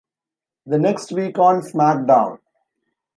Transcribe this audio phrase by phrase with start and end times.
[0.65, 2.39] The next week on SmackDown!